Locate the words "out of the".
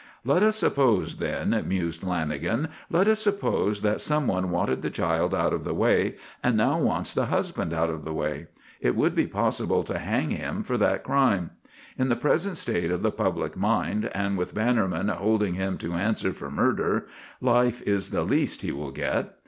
5.35-5.75, 7.71-8.11